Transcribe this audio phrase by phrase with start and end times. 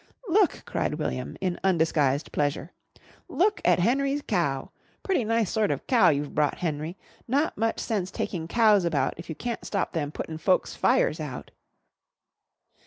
[0.27, 2.71] "Look!" cried William, in undisguised pleasure.
[3.27, 4.71] "Look at Henry's cow!
[5.03, 6.97] Pretty nice sort of cow you've brought, Henry.
[7.27, 11.51] Not much sense taking cows about if you can't stop them puttin' folks' fires out."